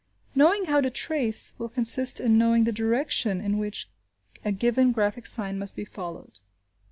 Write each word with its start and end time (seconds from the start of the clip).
"Knowing 0.33 0.65
how 0.65 0.81
to 0.81 0.89
trace" 0.89 1.53
will 1.59 1.69
consist 1.69 2.19
in 2.19 2.35
knowing 2.35 2.63
the 2.63 2.71
direction 2.71 3.39
in 3.39 3.59
which 3.59 3.87
a 4.43 4.51
given 4.51 4.91
graphic 4.91 5.27
sign 5.27 5.59
must 5.59 5.75
be 5.75 5.85
followed. 5.85 6.39